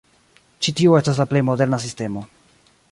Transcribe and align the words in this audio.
Ĉi 0.67 0.73
tiu 0.79 0.95
estas 1.01 1.21
la 1.21 1.29
plej 1.33 1.45
moderna 1.51 1.81
sistemo. 1.87 2.29